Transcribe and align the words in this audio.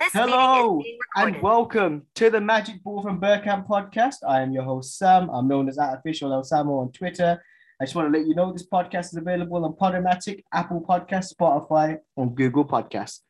This 0.00 0.12
Hello 0.12 0.76
meeting 0.76 0.80
is 0.80 0.84
being 0.84 0.98
recorded. 1.16 1.34
and 1.34 1.42
welcome 1.42 2.02
to 2.14 2.30
the 2.30 2.40
Magic 2.40 2.82
Ball 2.84 3.02
from 3.02 3.20
Bergkamp 3.20 3.66
podcast. 3.66 4.16
I 4.26 4.40
am 4.42 4.52
your 4.52 4.62
host 4.62 4.96
Sam. 4.96 5.28
I'm 5.30 5.48
known 5.48 5.68
as 5.68 5.78
at 5.78 5.98
official 5.98 6.32
El 6.32 6.42
Samo 6.42 6.80
on 6.80 6.92
Twitter. 6.92 7.42
I 7.80 7.84
just 7.84 7.94
want 7.96 8.12
to 8.12 8.16
let 8.18 8.26
you 8.26 8.34
know 8.34 8.52
this 8.52 8.66
podcast 8.66 9.06
is 9.06 9.16
available 9.16 9.64
on 9.64 9.72
Podomatic, 9.74 10.44
Apple 10.52 10.84
Podcasts, 10.88 11.32
Spotify, 11.34 11.98
and 12.16 12.34
Google 12.36 12.64
Podcasts. 12.64 13.20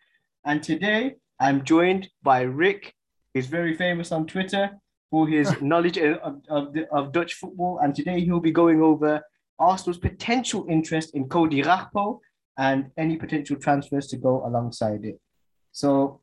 And 0.45 0.63
today 0.63 1.15
I'm 1.41 1.65
joined 1.65 2.09
by 2.23 2.43
Rick, 2.43 2.95
who's 3.35 3.47
very 3.47 3.75
famous 3.75 4.13
on 4.13 4.27
Twitter 4.27 4.71
for 5.11 5.27
his 5.27 5.51
knowledge 5.63 5.97
of, 5.97 6.43
of, 6.51 6.73
the- 6.75 6.89
of 6.93 7.13
Dutch 7.13 7.35
football. 7.35 7.79
And 7.83 7.95
today 7.95 8.21
he'll 8.21 8.41
be 8.41 8.53
going 8.53 8.83
over 8.83 9.23
Arsenal's 9.59 9.99
potential 9.99 10.67
interest 10.69 11.15
in 11.15 11.29
Cody 11.29 11.63
Gakpo 11.63 12.19
and 12.59 12.91
any 12.99 13.17
potential 13.17 13.57
transfers 13.57 14.07
to 14.09 14.17
go 14.19 14.45
alongside 14.47 15.05
it. 15.05 15.19
So 15.73 16.21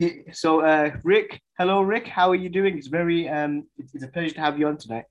he- 0.00 0.24
So, 0.32 0.60
uh, 0.62 0.90
Rick, 1.04 1.40
hello, 1.58 1.82
Rick. 1.82 2.06
How 2.08 2.30
are 2.30 2.40
you 2.44 2.48
doing? 2.48 2.76
It's 2.78 2.88
very, 2.88 3.28
um, 3.28 3.52
it's, 3.78 3.94
it's 3.94 4.04
a 4.04 4.08
pleasure 4.08 4.34
to 4.34 4.40
have 4.40 4.58
you 4.58 4.66
on 4.66 4.76
tonight. 4.78 5.04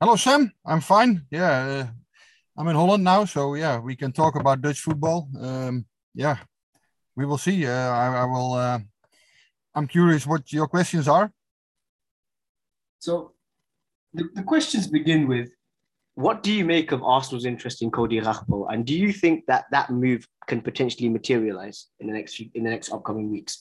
Hello, 0.00 0.16
Sam. 0.16 0.50
I'm 0.66 0.80
fine. 0.80 1.26
Yeah, 1.30 1.52
uh, 1.74 1.86
I'm 2.56 2.68
in 2.68 2.74
Holland 2.76 3.04
now, 3.04 3.26
so 3.26 3.54
yeah, 3.54 3.78
we 3.78 3.94
can 3.94 4.12
talk 4.12 4.34
about 4.34 4.62
Dutch 4.62 4.80
football. 4.80 5.28
Um, 5.38 5.84
yeah, 6.14 6.38
we 7.16 7.26
will 7.26 7.38
see. 7.38 7.66
Uh, 7.66 7.90
I, 8.02 8.06
I 8.22 8.24
will. 8.24 8.54
Uh, 8.54 8.78
I'm 9.74 9.86
curious 9.86 10.26
what 10.26 10.52
your 10.52 10.66
questions 10.66 11.06
are. 11.06 11.30
So, 12.98 13.34
the, 14.14 14.24
the 14.34 14.42
questions 14.42 14.88
begin 14.88 15.28
with, 15.28 15.50
what 16.14 16.42
do 16.42 16.52
you 16.52 16.64
make 16.64 16.92
of 16.92 17.02
Arsenal's 17.02 17.44
interest 17.44 17.82
in 17.82 17.90
Cody 17.90 18.20
Gakpo, 18.20 18.66
and 18.72 18.84
do 18.84 18.94
you 18.94 19.12
think 19.12 19.44
that 19.46 19.66
that 19.70 19.90
move 19.90 20.26
can 20.50 20.60
potentially 20.60 21.08
materialize 21.08 21.78
in 22.00 22.04
the 22.08 22.14
next 22.18 22.30
few, 22.36 22.46
in 22.54 22.62
the 22.64 22.72
next 22.74 22.88
upcoming 22.96 23.30
weeks? 23.30 23.52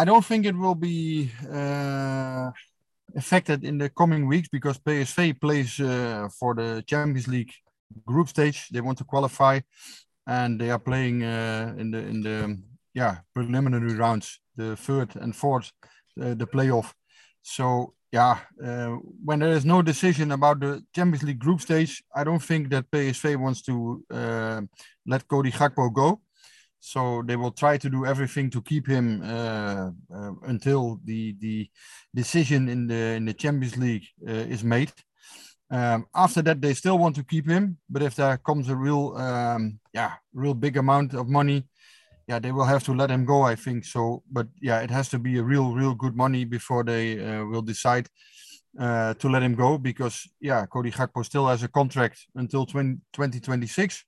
I 0.00 0.02
don't 0.08 0.24
think 0.24 0.46
it 0.46 0.56
will 0.62 0.78
be 0.92 1.30
uh, 1.60 2.50
affected 3.22 3.64
in 3.64 3.76
the 3.78 3.90
coming 4.00 4.22
weeks 4.32 4.48
because 4.56 4.78
PSV 4.78 5.40
plays 5.44 5.80
uh, 5.80 6.28
for 6.38 6.54
the 6.54 6.70
Champions 6.86 7.28
League 7.28 7.52
group 8.10 8.28
stage. 8.28 8.58
They 8.72 8.80
want 8.80 8.98
to 8.98 9.04
qualify, 9.04 9.60
and 10.38 10.50
they 10.60 10.70
are 10.70 10.82
playing 10.90 11.16
uh, 11.22 11.74
in 11.80 11.90
the 11.94 12.00
in 12.12 12.18
the 12.28 12.38
yeah 13.00 13.14
preliminary 13.34 13.94
rounds, 13.94 14.26
the 14.56 14.76
third 14.86 15.10
and 15.22 15.32
fourth, 15.42 15.68
uh, 16.22 16.34
the 16.40 16.48
playoff. 16.54 16.88
So 17.42 17.94
yeah, 18.14 18.38
uh, 18.64 18.96
when 19.24 19.40
there 19.40 19.56
is 19.56 19.64
no 19.64 19.82
decision 19.82 20.30
about 20.30 20.60
the 20.60 20.80
Champions 20.94 21.24
League 21.24 21.40
group 21.40 21.60
stage, 21.60 22.00
I 22.14 22.22
don't 22.22 22.38
think 22.50 22.70
that 22.70 22.88
PSV 22.92 23.36
wants 23.36 23.60
to 23.62 24.04
uh, 24.08 24.60
let 25.04 25.26
Cody 25.26 25.50
Gakpo 25.50 25.92
go. 25.92 26.20
So 26.78 27.24
they 27.26 27.34
will 27.34 27.50
try 27.50 27.76
to 27.76 27.90
do 27.90 28.06
everything 28.06 28.50
to 28.50 28.62
keep 28.62 28.86
him 28.86 29.20
uh, 29.24 29.90
uh, 30.14 30.32
until 30.46 31.00
the 31.04 31.34
the 31.40 31.68
decision 32.14 32.68
in 32.68 32.86
the 32.86 33.02
in 33.18 33.24
the 33.24 33.34
Champions 33.34 33.76
League 33.76 34.06
uh, 34.28 34.46
is 34.54 34.62
made. 34.62 34.92
Um, 35.70 36.06
after 36.14 36.40
that, 36.42 36.60
they 36.60 36.74
still 36.74 36.98
want 36.98 37.16
to 37.16 37.24
keep 37.24 37.48
him, 37.48 37.78
but 37.90 38.02
if 38.02 38.14
there 38.14 38.36
comes 38.36 38.68
a 38.68 38.76
real 38.76 39.16
um, 39.16 39.80
yeah 39.92 40.12
real 40.32 40.54
big 40.54 40.76
amount 40.76 41.14
of 41.14 41.26
money, 41.26 41.66
yeah 42.28 42.38
they 42.38 42.52
will 42.52 42.64
have 42.64 42.84
to 42.84 42.94
let 42.94 43.10
him 43.10 43.24
go. 43.24 43.42
I 43.42 43.54
think 43.54 43.84
so. 43.84 44.22
But 44.30 44.48
yeah, 44.60 44.80
it 44.80 44.90
has 44.90 45.08
to 45.10 45.18
be 45.18 45.38
a 45.38 45.42
real 45.42 45.72
real 45.72 45.94
good 45.94 46.16
money 46.16 46.44
before 46.44 46.84
they 46.84 47.24
uh, 47.24 47.44
will 47.44 47.62
decide 47.62 48.08
uh, 48.78 49.14
to 49.14 49.28
let 49.28 49.42
him 49.42 49.54
go 49.54 49.78
because 49.78 50.28
yeah 50.40 50.66
Cody 50.66 50.90
Gakpo 50.90 51.24
still 51.24 51.46
has 51.46 51.62
a 51.62 51.68
contract 51.68 52.26
until 52.34 52.66
20, 52.66 52.98
2026 53.12 54.04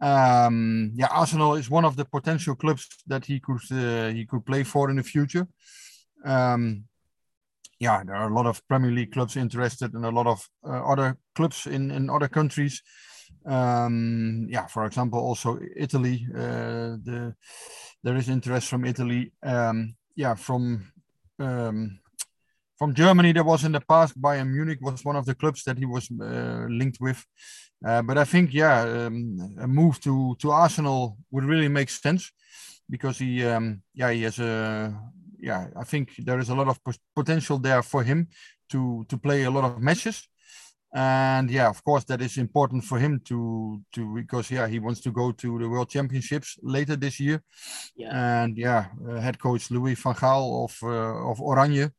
um, 0.00 0.92
yeah, 0.94 1.08
Arsenal 1.10 1.54
is 1.54 1.70
one 1.70 1.84
of 1.84 1.96
the 1.96 2.04
potential 2.04 2.54
clubs 2.54 2.86
that 3.06 3.24
he 3.24 3.40
could 3.40 3.60
uh, 3.72 4.08
he 4.08 4.26
could 4.26 4.46
play 4.46 4.62
for 4.62 4.90
in 4.90 4.96
the 4.96 5.02
future. 5.02 5.46
Um, 6.24 6.84
yeah, 7.80 8.02
there 8.04 8.14
are 8.14 8.30
a 8.30 8.34
lot 8.34 8.46
of 8.46 8.66
Premier 8.68 8.90
League 8.90 9.12
clubs 9.12 9.36
interested, 9.36 9.94
and 9.94 10.04
a 10.04 10.10
lot 10.10 10.26
of 10.26 10.48
uh, 10.64 10.84
other 10.84 11.16
clubs 11.34 11.66
in 11.66 11.90
in 11.90 12.10
other 12.10 12.28
countries. 12.28 12.82
Um, 13.46 14.46
yeah, 14.50 14.66
for 14.66 14.84
example, 14.84 15.20
also 15.20 15.58
Italy. 15.76 16.26
Uh, 16.34 16.96
the 17.02 17.34
there 18.02 18.16
is 18.16 18.28
interest 18.28 18.68
from 18.68 18.84
Italy. 18.84 19.32
Um, 19.42 19.96
yeah, 20.14 20.34
from 20.34 20.92
um, 21.38 21.98
from 22.78 22.94
Germany, 22.94 23.32
there 23.32 23.44
was 23.44 23.64
in 23.64 23.72
the 23.72 23.80
past 23.80 24.20
Bayern 24.20 24.52
Munich 24.52 24.78
was 24.80 25.04
one 25.04 25.16
of 25.16 25.26
the 25.26 25.34
clubs 25.34 25.64
that 25.64 25.78
he 25.78 25.84
was 25.84 26.08
uh, 26.10 26.66
linked 26.68 27.00
with. 27.00 27.24
Uh, 27.84 28.02
but 28.02 28.18
I 28.18 28.24
think, 28.24 28.54
yeah, 28.54 28.82
um, 28.82 29.56
a 29.60 29.66
move 29.66 30.00
to 30.00 30.36
to 30.40 30.50
Arsenal 30.50 31.16
would 31.30 31.44
really 31.44 31.68
make 31.68 31.90
sense 31.90 32.30
because 32.90 33.18
he, 33.18 33.44
um, 33.44 33.82
yeah, 33.94 34.10
he 34.10 34.22
has 34.22 34.38
a, 34.38 34.96
yeah, 35.38 35.68
I 35.76 35.84
think 35.84 36.10
there 36.18 36.38
is 36.38 36.48
a 36.48 36.54
lot 36.54 36.68
of 36.68 36.80
potential 37.14 37.58
there 37.58 37.82
for 37.82 38.02
him 38.02 38.28
to 38.70 39.04
to 39.08 39.16
play 39.18 39.44
a 39.44 39.50
lot 39.50 39.64
of 39.64 39.80
matches, 39.80 40.28
and 40.94 41.50
yeah, 41.50 41.68
of 41.68 41.82
course 41.84 42.04
that 42.04 42.20
is 42.22 42.38
important 42.38 42.84
for 42.84 42.98
him 42.98 43.20
to 43.24 43.82
to 43.92 44.14
because 44.14 44.50
yeah 44.50 44.66
he 44.66 44.78
wants 44.78 45.00
to 45.02 45.10
go 45.12 45.32
to 45.32 45.58
the 45.58 45.68
World 45.68 45.90
Championships 45.90 46.58
later 46.62 46.96
this 46.96 47.20
year, 47.20 47.42
Yeah. 47.96 48.42
and 48.42 48.56
yeah, 48.56 48.86
uh, 49.08 49.20
head 49.20 49.38
coach 49.38 49.70
Louis 49.70 49.94
van 49.94 50.14
Gaal 50.14 50.64
of 50.64 50.76
uh, 50.82 51.30
of 51.30 51.38
Oranje, 51.40 51.90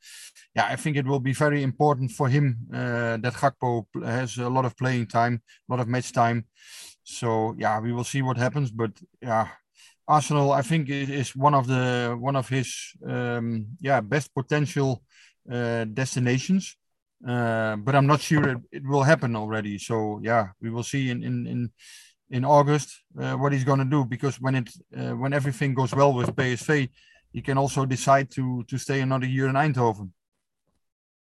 yeah, 0.56 0.66
I 0.74 0.76
think 0.76 0.98
it 0.98 1.06
will 1.06 1.20
be 1.20 1.34
very 1.34 1.62
important 1.64 2.12
for 2.12 2.28
him 2.30 2.58
uh, 2.74 3.18
that 3.18 3.34
Gakpo 3.34 3.86
has 4.04 4.38
a 4.38 4.50
lot 4.50 4.66
of 4.66 4.76
playing 4.76 5.08
time, 5.08 5.42
a 5.70 5.74
lot 5.74 5.80
of 5.82 5.88
match 5.88 6.12
time. 6.12 6.46
So 7.04 7.56
yeah, 7.58 7.80
we 7.80 7.94
will 7.94 8.04
see 8.04 8.22
what 8.22 8.38
happens. 8.38 8.72
But 8.72 8.92
yeah, 9.22 9.48
Arsenal, 10.08 10.52
I 10.52 10.62
think, 10.64 10.90
is 10.90 11.36
one 11.36 11.54
of 11.54 11.68
the 11.68 12.18
one 12.20 12.36
of 12.36 12.50
his 12.50 12.94
um, 13.08 13.68
yeah 13.80 14.02
best 14.02 14.34
potential 14.34 15.04
uh, 15.52 15.86
destinations. 15.86 16.76
Uh, 17.28 17.76
but 17.76 17.96
I'm 17.96 18.08
not 18.08 18.22
sure 18.22 18.48
it, 18.50 18.58
it 18.72 18.88
will 18.88 19.04
happen 19.04 19.36
already. 19.36 19.78
So 19.78 20.20
yeah, 20.24 20.50
we 20.62 20.70
will 20.70 20.84
see 20.84 21.10
in 21.10 21.24
in 21.24 21.48
in, 21.48 21.72
in 22.30 22.46
August 22.46 23.04
uh, 23.20 23.34
what 23.34 23.52
he's 23.52 23.66
going 23.66 23.80
to 23.80 23.86
do 23.86 24.06
because 24.06 24.40
when 24.40 24.56
it 24.56 24.70
uh, 24.98 25.12
when 25.12 25.34
everything 25.34 25.74
goes 25.74 25.94
well 25.94 26.14
with 26.14 26.36
PSV, 26.36 26.90
he 27.34 27.42
can 27.42 27.58
also 27.58 27.86
decide 27.86 28.32
to 28.32 28.64
to 28.64 28.78
stay 28.78 29.02
another 29.02 29.28
year 29.28 29.48
in 29.48 29.56
Eindhoven. 29.56 30.12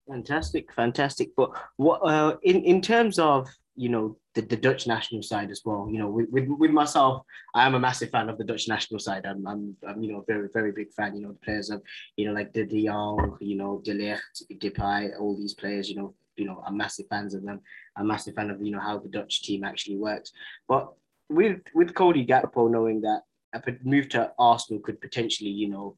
Fantastic, 0.07 0.71
fantastic. 0.73 1.29
But 1.35 1.51
what 1.77 1.99
uh, 1.99 2.37
in 2.43 2.63
in 2.63 2.81
terms 2.81 3.17
of 3.17 3.47
you 3.75 3.89
know 3.89 4.17
the, 4.35 4.41
the 4.41 4.57
Dutch 4.57 4.85
national 4.85 5.23
side 5.23 5.49
as 5.49 5.61
well, 5.65 5.87
you 5.89 5.97
know, 5.97 6.09
with, 6.09 6.29
with 6.29 6.47
with 6.47 6.71
myself, 6.71 7.23
I 7.53 7.65
am 7.65 7.75
a 7.75 7.79
massive 7.79 8.11
fan 8.11 8.29
of 8.29 8.37
the 8.37 8.43
Dutch 8.43 8.67
national 8.67 8.99
side. 8.99 9.25
I'm 9.25 9.47
I'm, 9.47 9.75
I'm 9.87 10.03
you 10.03 10.11
know 10.11 10.23
very 10.27 10.49
very 10.53 10.71
big 10.71 10.91
fan. 10.93 11.15
You 11.15 11.23
know, 11.23 11.31
the 11.31 11.39
players 11.39 11.69
of 11.69 11.81
you 12.17 12.27
know 12.27 12.33
like 12.33 12.51
De 12.53 12.85
Jong, 12.85 13.37
you 13.39 13.55
know, 13.55 13.81
De 13.83 13.93
Ligt, 13.93 14.43
Depay, 14.59 15.19
all 15.19 15.37
these 15.37 15.53
players. 15.53 15.89
You 15.89 15.95
know, 15.95 16.13
you 16.35 16.45
know, 16.45 16.61
I'm 16.67 16.77
massive 16.77 17.07
fans 17.09 17.33
of 17.33 17.43
them. 17.43 17.61
I'm 17.95 18.05
a 18.05 18.07
massive 18.07 18.35
fan 18.35 18.49
of 18.49 18.61
you 18.61 18.71
know 18.71 18.79
how 18.79 18.99
the 18.99 19.09
Dutch 19.09 19.41
team 19.43 19.63
actually 19.63 19.97
works. 19.97 20.31
But 20.67 20.91
with 21.29 21.61
with 21.73 21.95
Cody 21.95 22.25
Gakpo 22.25 22.69
knowing 22.69 23.01
that 23.01 23.21
a 23.53 23.61
move 23.83 24.09
to 24.09 24.31
Arsenal 24.37 24.81
could 24.81 24.99
potentially 24.99 25.49
you 25.49 25.69
know 25.69 25.97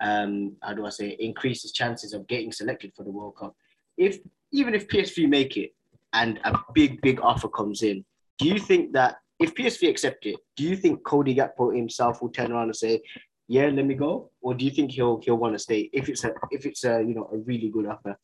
um, 0.00 0.56
how 0.62 0.74
do 0.74 0.86
I 0.86 0.90
say, 0.90 1.16
increase 1.18 1.62
his 1.62 1.72
chances 1.72 2.12
of 2.12 2.26
getting 2.26 2.52
selected 2.52 2.92
for 2.94 3.02
the 3.02 3.10
World 3.10 3.36
Cup. 3.36 3.54
If 3.96 4.18
even 4.52 4.74
if 4.74 4.88
PSV 4.88 5.28
make 5.28 5.56
it 5.56 5.74
and 6.16 6.40
a 6.44 6.58
big, 6.74 7.00
big 7.02 7.20
offer 7.20 7.48
comes 7.48 7.82
in, 7.82 8.04
do 8.38 8.48
you 8.48 8.58
think 8.58 8.92
that 8.94 9.16
if 9.38 9.54
PSV 9.54 9.88
accept 9.88 10.26
it, 10.26 10.36
do 10.56 10.64
you 10.64 10.76
think 10.76 11.04
Cody 11.04 11.34
Gakpo 11.34 11.76
himself 11.76 12.22
will 12.22 12.30
turn 12.30 12.52
around 12.52 12.68
and 12.72 12.76
say, 12.76 13.02
"Yeah, 13.48 13.66
let 13.66 13.86
me 13.86 13.94
go," 13.94 14.30
or 14.40 14.54
do 14.54 14.64
you 14.64 14.70
think 14.70 14.92
he'll 14.92 15.20
he'll 15.22 15.42
want 15.44 15.54
to 15.54 15.58
stay 15.58 15.90
if 15.92 16.08
it's 16.08 16.24
a 16.24 16.32
if 16.50 16.64
it's 16.66 16.84
a 16.84 16.94
you 17.08 17.14
know 17.14 17.28
a 17.32 17.36
really 17.50 17.68
good 17.68 17.86
offer? 17.86 18.16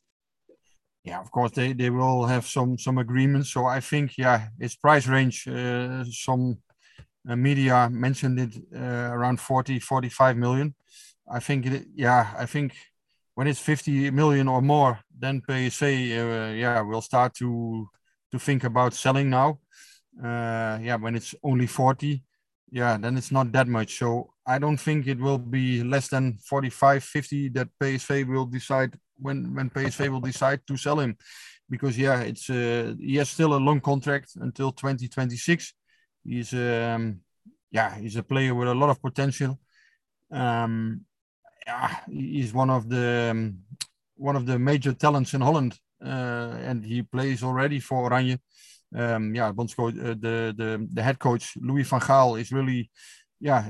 Yeah, 1.03 1.19
of 1.19 1.29
course 1.31 1.51
they 1.51 1.73
they 1.73 1.89
will 1.89 2.25
have 2.25 2.45
some 2.47 2.77
some 2.77 2.97
agreements. 2.97 3.51
So 3.51 3.65
I 3.65 3.79
think 3.79 4.17
yeah, 4.17 4.47
its 4.59 4.75
price 4.75 5.07
range. 5.07 5.47
Uh, 5.47 6.03
some 6.05 6.57
uh, 7.29 7.35
media 7.35 7.89
mentioned 7.89 8.39
it 8.39 8.53
uh, 8.75 9.09
around 9.15 9.39
40, 9.39 9.79
45 9.79 10.37
million. 10.37 10.75
I 11.31 11.39
think 11.39 11.65
it, 11.65 11.85
yeah, 11.95 12.33
I 12.37 12.45
think 12.45 12.73
when 13.35 13.47
it's 13.47 13.59
50 13.59 14.11
million 14.11 14.47
or 14.47 14.61
more, 14.61 14.99
then 15.17 15.41
PSV 15.41 15.83
uh, 16.11 16.53
yeah 16.53 16.81
will 16.81 17.01
start 17.01 17.33
to 17.35 17.87
to 18.31 18.39
think 18.39 18.63
about 18.63 18.93
selling 18.93 19.29
now. 19.29 19.59
Uh, 20.21 20.77
yeah, 20.81 20.95
when 20.95 21.15
it's 21.15 21.33
only 21.43 21.67
40, 21.67 22.23
yeah, 22.71 22.97
then 22.97 23.17
it's 23.17 23.31
not 23.31 23.51
that 23.51 23.67
much. 23.67 23.97
So 23.97 24.33
I 24.45 24.59
don't 24.59 24.77
think 24.77 25.07
it 25.07 25.19
will 25.19 25.37
be 25.37 25.83
less 25.83 26.07
than 26.07 26.37
45, 26.37 27.03
50 27.03 27.49
that 27.49 27.69
PSV 27.81 28.27
will 28.27 28.45
decide 28.45 28.95
when 29.15 29.53
when 29.55 29.69
PSV 29.69 30.09
will 30.09 30.21
decide 30.21 30.61
to 30.67 30.77
sell 30.77 30.99
him, 30.99 31.15
because 31.69 31.97
yeah, 31.97 32.21
it's 32.21 32.49
uh, 32.49 32.93
he 32.99 33.15
has 33.17 33.29
still 33.29 33.53
a 33.55 33.65
long 33.67 33.79
contract 33.79 34.31
until 34.35 34.71
2026. 34.71 35.73
He's 36.23 36.53
um, 36.53 37.21
yeah, 37.71 37.95
he's 37.97 38.15
a 38.15 38.23
player 38.23 38.53
with 38.53 38.67
a 38.67 38.75
lot 38.75 38.89
of 38.89 39.01
potential. 39.01 39.59
Um, 40.31 41.05
yeah, 41.65 41.97
he's 42.09 42.53
one 42.53 42.69
of 42.69 42.89
the 42.89 43.29
um, 43.31 43.59
one 44.15 44.35
of 44.35 44.45
the 44.45 44.59
major 44.59 44.93
talents 44.93 45.33
in 45.33 45.41
Holland, 45.41 45.79
uh, 46.03 46.55
and 46.63 46.83
he 46.85 47.01
plays 47.01 47.43
already 47.43 47.79
for 47.79 48.09
Oranje. 48.09 48.39
Um, 48.95 49.33
yeah, 49.33 49.47
uh, 49.47 49.53
the 49.55 50.53
the 50.55 50.87
the 50.91 51.01
head 51.01 51.19
coach 51.19 51.57
Louis 51.57 51.83
van 51.83 51.99
Gaal 51.99 52.39
is 52.39 52.51
really 52.51 52.89
yeah, 53.43 53.69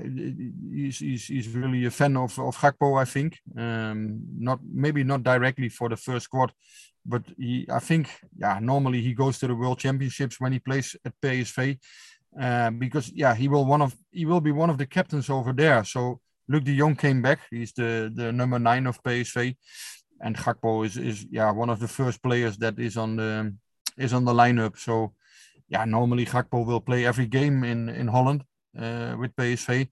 he's, 0.72 1.00
he's, 1.00 1.26
he's 1.26 1.50
really 1.50 1.86
a 1.86 1.90
fan 1.90 2.16
of, 2.16 2.38
of 2.38 2.56
Gakpo, 2.56 3.02
I 3.02 3.06
think. 3.06 3.40
Um, 3.58 4.22
not 4.38 4.60
maybe 4.72 5.04
not 5.04 5.24
directly 5.24 5.68
for 5.68 5.90
the 5.90 5.98
first 5.98 6.26
squad, 6.26 6.54
but 7.04 7.24
he, 7.40 7.66
I 7.68 7.80
think, 7.80 8.08
yeah, 8.38 8.60
normally 8.62 9.02
he 9.02 9.16
goes 9.16 9.40
to 9.40 9.48
the 9.48 9.56
World 9.56 9.80
Championships 9.80 10.40
when 10.40 10.52
he 10.52 10.60
plays 10.60 10.96
at 11.04 11.20
PSV, 11.20 11.80
uh, 12.40 12.70
because 12.70 13.12
yeah, 13.16 13.34
he 13.34 13.48
will 13.48 13.66
one 13.66 13.82
of 13.82 13.96
he 14.12 14.28
will 14.28 14.42
be 14.42 14.52
one 14.52 14.70
of 14.70 14.78
the 14.78 14.86
captains 14.86 15.28
over 15.28 15.52
there. 15.52 15.84
So 15.84 16.22
Luuk 16.50 16.64
de 16.64 16.78
Jong 16.78 16.96
came 16.96 17.22
back. 17.22 17.40
He's 17.50 17.74
the 17.74 18.12
the 18.14 18.32
number 18.32 18.60
nine 18.60 18.88
of 18.88 19.02
PSV, 19.04 19.56
and 20.22 20.38
Gakpo 20.38 20.86
is 20.86 20.98
is 20.98 21.26
yeah 21.32 21.52
one 21.52 21.70
of 21.70 21.80
the 21.80 21.88
first 21.88 22.22
players 22.22 22.58
that 22.58 22.80
is 22.80 22.98
on 22.98 23.16
the 23.16 23.56
is 23.98 24.14
on 24.14 24.26
the 24.26 24.34
lineup. 24.34 24.78
So 24.78 25.14
yeah, 25.70 25.86
normally 25.86 26.26
Gakpo 26.26 26.66
will 26.66 26.82
play 26.82 27.06
every 27.06 27.28
game 27.28 27.64
in 27.64 27.90
in 27.90 28.08
Holland 28.08 28.44
uh, 28.78 29.16
with 29.20 29.36
PSV. 29.36 29.90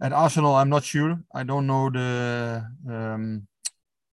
At 0.00 0.12
Arsenal, 0.12 0.54
I'm 0.54 0.68
not 0.68 0.84
sure. 0.84 1.18
I 1.34 1.44
don't 1.44 1.66
know 1.66 1.88
the 1.90 2.64
um, 2.88 3.46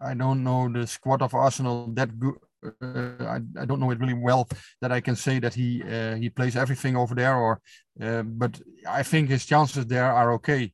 I 0.01 0.15
don't 0.15 0.45
know 0.45 0.69
the 0.73 0.87
squad 0.87 1.23
of 1.23 1.35
Arsenal 1.35 1.89
that 1.95 2.19
good. 2.19 2.35
Uh, 2.63 3.25
I, 3.25 3.41
I 3.59 3.65
don't 3.65 3.81
know 3.81 3.91
it 3.91 4.01
really 4.01 4.13
well 4.13 4.47
that 4.83 4.93
I 4.93 5.01
can 5.01 5.17
say 5.17 5.39
that 5.39 5.55
he 5.55 5.83
uh, 5.83 6.17
he 6.17 6.29
plays 6.29 6.57
everything 6.57 6.95
over 6.95 7.15
there 7.15 7.35
or 7.35 7.61
uh, 8.03 8.23
but 8.23 8.61
I 8.87 9.03
think 9.03 9.31
his 9.31 9.47
chances 9.47 9.87
there 9.87 10.13
are 10.13 10.33
okay. 10.35 10.73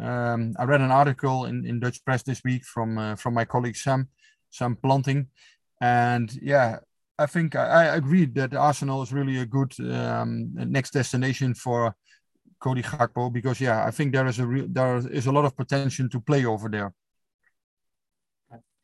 Um, 0.00 0.54
I 0.58 0.64
read 0.64 0.80
an 0.80 0.90
article 0.90 1.44
in, 1.44 1.66
in 1.66 1.80
Dutch 1.80 2.04
press 2.04 2.22
this 2.22 2.42
week 2.44 2.64
from 2.64 2.98
uh, 2.98 3.14
from 3.16 3.34
my 3.34 3.44
colleague 3.44 3.76
Sam 3.76 4.08
Sam 4.50 4.76
Planting, 4.76 5.28
and 5.80 6.36
yeah, 6.42 6.78
I 7.18 7.26
think 7.26 7.54
I, 7.54 7.66
I 7.66 7.96
agree 7.96 8.26
that 8.26 8.54
Arsenal 8.54 9.02
is 9.02 9.12
really 9.12 9.38
a 9.38 9.46
good 9.46 9.72
um, 9.80 10.50
next 10.54 10.92
destination 10.92 11.54
for 11.54 11.94
Cody 12.58 12.82
Gakpo 12.82 13.32
because 13.32 13.60
yeah, 13.60 13.86
I 13.86 13.90
think 13.92 14.12
there 14.12 14.26
is 14.26 14.40
a 14.40 14.64
there 14.68 14.96
is 14.96 15.26
a 15.26 15.32
lot 15.32 15.44
of 15.44 15.56
potential 15.56 16.08
to 16.08 16.20
play 16.20 16.44
over 16.44 16.68
there. 16.68 16.92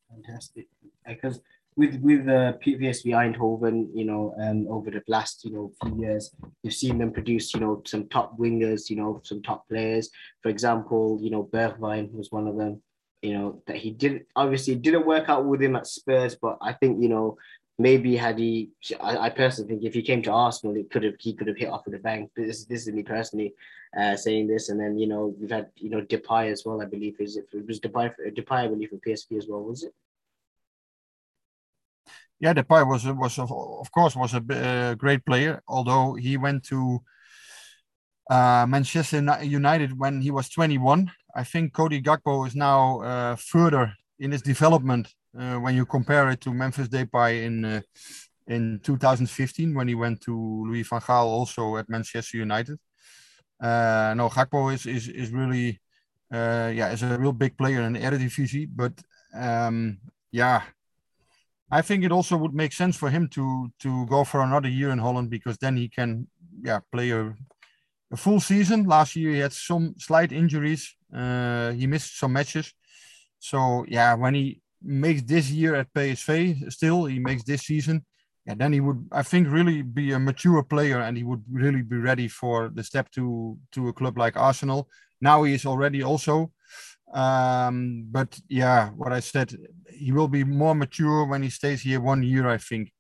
Fantastic, 0.09 0.69
because 1.06 1.41
with 1.76 2.00
with 2.00 2.28
uh, 2.28 2.55
PSV 2.64 3.06
Eindhoven, 3.06 3.88
you 3.94 4.05
know, 4.05 4.34
um, 4.38 4.67
over 4.69 4.90
the 4.90 5.02
last 5.08 5.44
you 5.44 5.52
know 5.52 5.72
few 5.82 6.00
years, 6.00 6.34
you've 6.62 6.75
seen 6.75 6.99
them 6.99 7.12
produce 7.12 7.55
you 7.55 7.61
know 7.61 7.82
some 7.87 8.08
top 8.08 8.38
wingers, 8.38 8.90
you 8.90 8.96
know, 8.96 9.20
some 9.25 9.43
top 9.43 9.69
players. 9.69 10.11
For 10.43 10.49
example, 10.49 11.19
you 11.22 11.31
know, 11.31 11.44
Bergwijn 11.44 12.12
was 12.12 12.32
one 12.32 12.46
of 12.46 12.56
them. 12.56 12.82
You 13.22 13.34
know 13.34 13.62
that 13.67 13.76
he 13.76 13.90
didn't 13.90 14.26
obviously 14.34 14.75
didn't 14.75 15.06
work 15.06 15.28
out 15.28 15.44
with 15.44 15.62
him 15.62 15.76
at 15.76 15.87
Spurs, 15.87 16.37
but 16.40 16.58
I 16.61 16.72
think 16.72 17.02
you 17.02 17.08
know 17.08 17.37
maybe 17.81 18.14
had 18.14 18.38
he, 18.38 18.69
I, 19.00 19.17
I, 19.17 19.31
personally 19.31 19.70
think 19.70 19.84
if 19.84 19.94
he 19.94 20.02
came 20.02 20.22
to 20.22 20.31
Arsenal, 20.31 20.76
it 20.76 20.90
could 20.90 21.02
have 21.02 21.14
he 21.19 21.32
could 21.32 21.49
have 21.49 21.56
hit 21.56 21.70
off 21.70 21.87
with 21.87 21.94
a 21.94 21.99
bang. 21.99 22.28
This, 22.37 22.64
this 22.67 22.87
is 22.87 22.93
me 22.93 23.02
personally 23.02 23.55
uh, 23.99 24.17
saying 24.17 24.49
this, 24.49 24.69
and 24.69 24.78
then 24.78 24.99
you 24.99 25.06
know 25.06 25.34
we've 25.38 25.50
had 25.50 25.70
you 25.76 25.88
know 25.88 26.02
Depay 26.02 26.52
as 26.52 26.64
well. 26.64 26.82
I 26.82 26.84
believe 26.84 27.17
is 27.20 27.37
it, 27.37 27.46
it 27.52 27.67
was 27.67 27.81
Depay, 27.81 28.12
Depay 28.37 28.52
I 28.52 28.69
believe 28.69 28.90
for 28.90 28.96
PSV 28.96 29.38
as 29.38 29.46
well, 29.49 29.62
was 29.62 29.84
it? 29.84 29.94
Yeah, 32.41 32.55
Depay 32.55 32.87
was 32.89 33.05
was 33.05 33.39
of, 33.39 33.93
course 33.93 34.17
was 34.17 34.33
a 34.33 34.39
uh, 34.39 34.95
great 34.95 35.27
player, 35.27 35.63
although 35.69 36.15
he 36.15 36.39
went 36.39 36.65
to 36.65 37.03
uh, 38.31 38.65
Manchester 38.67 39.21
United 39.43 39.99
when 39.99 40.23
he 40.23 40.31
was 40.31 40.49
21. 40.49 41.11
I 41.37 41.45
think 41.45 41.75
Cody 41.75 42.01
Gakpo 42.01 42.47
is 42.47 42.57
now 42.57 43.03
uh, 43.03 43.37
further 43.37 43.93
in 44.19 44.33
his 44.33 44.41
development 44.41 45.15
uh, 45.39 45.57
when 45.57 45.75
you 45.75 45.85
compare 45.85 46.31
it 46.31 46.41
to 46.41 46.55
Memphis 46.55 46.89
Depay 46.89 47.45
in 47.45 47.65
uh, 47.65 47.81
in 48.47 48.81
2015 48.83 49.75
when 49.75 49.89
he 49.89 49.95
went 49.95 50.23
to 50.23 50.35
Louis 50.67 50.83
van 50.83 51.01
Gaal 51.01 51.27
also 51.27 51.77
at 51.77 51.91
Manchester 51.91 52.39
United. 52.39 52.79
Uh, 53.61 54.15
no, 54.17 54.31
Gakpo 54.31 54.73
is 54.73 54.87
is 54.87 55.09
is 55.09 55.31
really 55.31 55.79
yeah 56.33 56.91
is 56.91 57.03
a 57.03 57.19
real 57.19 57.33
big 57.33 57.55
player 57.59 57.83
in 57.83 57.93
the 57.93 58.01
Eredivisie, 58.01 58.67
but 58.75 58.93
um, 59.35 59.99
yeah. 60.33 60.63
I 61.70 61.82
think 61.82 62.05
it 62.05 62.12
also 62.12 62.37
would 62.37 62.55
make 62.55 62.72
sense 62.72 62.96
for 62.96 63.11
him 63.11 63.28
to 63.28 63.70
to 63.81 64.06
go 64.06 64.25
for 64.25 64.43
another 64.43 64.69
year 64.69 64.90
in 64.90 64.99
Holland 64.99 65.31
because 65.31 65.58
then 65.58 65.76
he 65.76 65.88
can 65.88 66.26
yeah 66.62 66.81
play 66.93 67.11
a, 67.11 67.34
a 68.12 68.17
full 68.17 68.40
season. 68.40 68.84
Last 68.84 69.17
year 69.17 69.32
he 69.32 69.38
had 69.38 69.52
some 69.52 69.94
slight 69.99 70.32
injuries. 70.32 70.94
Uh, 71.14 71.72
he 71.72 71.87
missed 71.87 72.19
some 72.19 72.32
matches. 72.32 72.72
So 73.38 73.84
yeah, 73.88 74.14
when 74.14 74.34
he 74.34 74.61
makes 74.82 75.22
this 75.22 75.50
year 75.50 75.75
at 75.75 75.93
PSV 75.94 76.70
still, 76.72 77.05
he 77.06 77.19
makes 77.19 77.44
this 77.44 77.62
season, 77.62 78.05
and 78.46 78.61
then 78.61 78.72
he 78.72 78.81
would, 78.81 79.08
I 79.12 79.22
think, 79.22 79.49
really 79.50 79.82
be 79.82 80.12
a 80.12 80.19
mature 80.19 80.62
player, 80.62 81.00
and 81.00 81.17
he 81.17 81.25
would 81.25 81.44
really 81.50 81.82
be 81.82 81.96
ready 81.96 82.28
for 82.28 82.70
the 82.75 82.84
step 82.84 83.11
to 83.12 83.58
to 83.72 83.88
a 83.88 83.93
club 83.93 84.19
like 84.19 84.37
Arsenal. 84.37 84.88
Now 85.20 85.43
he 85.44 85.55
is 85.55 85.67
already 85.67 86.02
also, 86.02 86.52
um, 87.12 88.07
but 88.11 88.39
yeah, 88.49 88.91
what 88.91 89.12
I 89.12 89.21
said, 89.21 89.57
he 89.93 90.12
will 90.12 90.29
be 90.29 90.45
more 90.45 90.75
mature 90.75 91.25
when 91.25 91.43
he 91.43 91.51
stays 91.51 91.83
here 91.83 92.01
one 92.01 92.23
year, 92.23 92.49
I 92.49 92.59
think, 92.59 92.93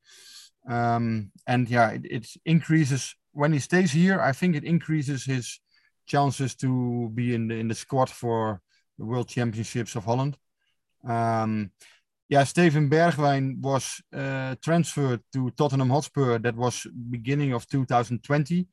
um, 0.68 1.30
and 1.46 1.68
yeah, 1.68 1.90
it, 1.90 2.04
it 2.04 2.26
increases 2.44 3.14
when 3.32 3.52
he 3.52 3.58
stays 3.58 3.92
here. 3.92 4.20
I 4.20 4.32
think 4.32 4.56
it 4.56 4.64
increases 4.64 5.24
his 5.24 5.60
chances 6.06 6.54
to 6.56 7.10
be 7.14 7.34
in 7.34 7.48
the 7.48 7.54
in 7.54 7.68
the 7.68 7.74
squad 7.74 8.10
for 8.10 8.60
the 8.98 9.04
World 9.04 9.28
Championships 9.28 9.94
of 9.96 10.04
Holland. 10.04 10.36
Um, 11.06 11.70
yeah, 12.28 12.44
Steven 12.44 12.88
Bergwijn 12.88 13.60
was 13.60 14.00
uh, 14.12 14.54
transferred 14.62 15.20
to 15.32 15.50
Tottenham 15.50 15.90
Hotspur. 15.90 16.38
That 16.38 16.54
was 16.54 16.86
beginning 17.10 17.52
of 17.52 17.66
2020. 17.68 18.68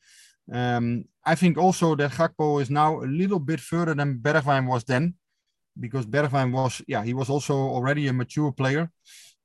Um, 0.51 1.05
I 1.25 1.35
think 1.35 1.57
also 1.57 1.95
that 1.95 2.11
Gakpo 2.11 2.61
is 2.61 2.69
now 2.69 3.01
a 3.01 3.07
little 3.07 3.39
bit 3.39 3.59
further 3.59 3.95
than 3.95 4.19
Bergwijn 4.19 4.67
was 4.67 4.83
then, 4.83 5.15
because 5.79 6.05
Bergwijn 6.05 6.51
was, 6.51 6.81
yeah, 6.87 7.03
he 7.03 7.13
was 7.13 7.29
also 7.29 7.53
already 7.53 8.07
a 8.07 8.13
mature 8.13 8.51
player. 8.51 8.89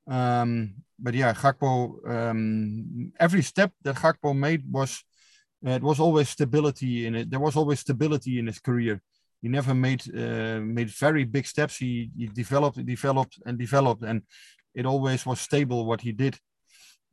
Um, 0.06 0.74
but 0.98 1.14
yeah, 1.14 1.32
Gakpo, 1.32 2.08
um, 2.08 3.12
every 3.18 3.42
step 3.42 3.72
that 3.82 3.96
Gakpo 3.96 4.36
made 4.36 4.62
was, 4.70 5.04
uh, 5.66 5.70
it 5.70 5.82
was 5.82 6.00
always 6.00 6.28
stability 6.28 7.06
in 7.06 7.14
it. 7.14 7.30
There 7.30 7.40
was 7.40 7.56
always 7.56 7.80
stability 7.80 8.38
in 8.38 8.46
his 8.46 8.58
career 8.58 9.00
he 9.42 9.48
never 9.48 9.74
made 9.74 10.02
uh, 10.16 10.60
made 10.60 10.88
very 10.88 11.24
big 11.24 11.46
steps. 11.46 11.76
He, 11.76 12.10
he 12.16 12.26
developed, 12.28 12.84
developed, 12.86 13.40
and 13.44 13.58
developed, 13.58 14.04
and 14.04 14.22
it 14.72 14.86
always 14.86 15.26
was 15.26 15.40
stable 15.40 15.84
what 15.84 16.00
he 16.00 16.12
did. 16.12 16.38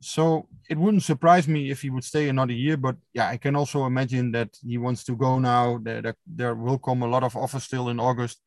So 0.00 0.48
it 0.70 0.78
wouldn't 0.78 1.02
surprise 1.02 1.46
me 1.46 1.70
if 1.70 1.82
he 1.82 1.90
would 1.90 2.04
stay 2.04 2.28
another 2.28 2.52
year. 2.52 2.76
But 2.76 2.96
yeah, 3.12 3.28
I 3.28 3.36
can 3.36 3.56
also 3.56 3.84
imagine 3.84 4.30
that 4.32 4.50
he 4.64 4.78
wants 4.78 5.04
to 5.04 5.16
go 5.16 5.38
now. 5.40 5.80
There, 5.82 6.14
there 6.26 6.54
will 6.54 6.78
come 6.78 7.02
a 7.02 7.08
lot 7.08 7.24
of 7.24 7.36
offers 7.36 7.64
still 7.64 7.88
in 7.88 8.00
August. 8.00 8.40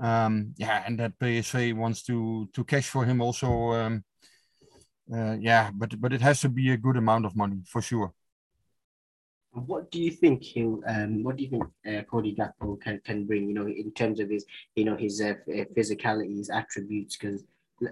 Um, 0.00 0.54
yeah, 0.56 0.82
and 0.86 0.98
that 0.98 1.18
PSV 1.18 1.74
wants 1.74 2.02
to 2.04 2.48
to 2.52 2.64
cash 2.64 2.88
for 2.88 3.04
him 3.04 3.20
also. 3.20 3.72
Um, 3.72 4.04
uh, 5.12 5.36
yeah, 5.38 5.70
but 5.72 6.00
but 6.00 6.12
it 6.12 6.20
has 6.20 6.40
to 6.40 6.48
be 6.48 6.70
a 6.70 6.76
good 6.76 6.96
amount 6.96 7.26
of 7.26 7.36
money 7.36 7.62
for 7.66 7.82
sure. 7.82 8.12
What 9.52 9.92
do 9.92 10.00
you 10.00 10.10
think 10.10 10.42
he'll? 10.42 10.80
Um, 10.86 11.22
what 11.22 11.36
do 11.36 11.44
you 11.44 11.50
think 11.50 11.64
uh, 11.86 12.02
Cody 12.10 12.34
Gakpo 12.34 12.80
can, 12.80 13.00
can 13.04 13.24
bring? 13.24 13.48
You 13.48 13.54
know, 13.54 13.68
in 13.68 13.92
terms 13.92 14.18
of 14.18 14.28
his, 14.28 14.44
you 14.74 14.84
know, 14.84 14.96
his 14.96 15.20
uh, 15.20 15.34
uh 15.48 15.64
physicality, 15.76 16.36
his 16.38 16.50
attributes. 16.50 17.16
Because 17.16 17.44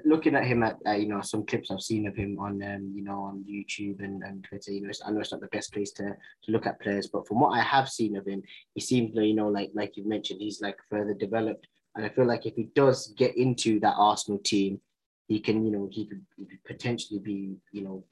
looking 0.04 0.34
at 0.34 0.44
him 0.44 0.64
at, 0.64 0.78
uh, 0.86 0.92
you 0.92 1.06
know, 1.06 1.20
some 1.20 1.46
clips 1.46 1.70
I've 1.70 1.80
seen 1.80 2.08
of 2.08 2.16
him 2.16 2.36
on, 2.40 2.62
um, 2.64 2.92
you 2.92 3.04
know, 3.04 3.22
on 3.22 3.44
YouTube 3.48 4.02
and, 4.02 4.24
and 4.24 4.42
Twitter. 4.42 4.72
You 4.72 4.82
know, 4.82 4.90
I 5.06 5.12
know 5.12 5.20
it's 5.20 5.30
not 5.30 5.40
the 5.40 5.46
best 5.48 5.72
place 5.72 5.92
to, 5.92 6.04
to 6.04 6.50
look 6.50 6.66
at 6.66 6.80
players, 6.80 7.06
but 7.06 7.28
from 7.28 7.38
what 7.38 7.56
I 7.56 7.62
have 7.62 7.88
seen 7.88 8.16
of 8.16 8.26
him, 8.26 8.42
he 8.74 8.80
seems, 8.80 9.14
you 9.14 9.34
know, 9.34 9.48
like 9.48 9.70
like 9.72 9.96
you 9.96 10.08
mentioned, 10.08 10.40
he's 10.40 10.60
like 10.60 10.78
further 10.90 11.14
developed. 11.14 11.68
And 11.94 12.04
I 12.06 12.08
feel 12.08 12.26
like 12.26 12.46
if 12.46 12.54
he 12.54 12.64
does 12.74 13.08
get 13.16 13.36
into 13.36 13.80
that 13.80 13.94
Arsenal 13.96 14.38
team, 14.38 14.80
he 15.28 15.40
can, 15.40 15.64
you 15.64 15.70
know, 15.70 15.88
he 15.90 16.06
could, 16.06 16.24
he 16.36 16.46
could 16.46 16.64
potentially 16.64 17.20
be, 17.20 17.56
you 17.70 17.82
know, 17.82 18.04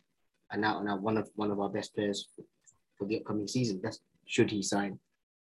and 0.50 0.64
out 0.64 0.80
and 0.80 0.88
out 0.88 1.00
one 1.00 1.16
of 1.16 1.28
one 1.36 1.50
of 1.50 1.60
our 1.60 1.68
best 1.68 1.94
players 1.94 2.28
for 2.98 3.06
the 3.06 3.18
upcoming 3.18 3.46
season. 3.46 3.80
That's 3.82 4.00
should 4.26 4.50
he 4.50 4.62
sign. 4.62 4.98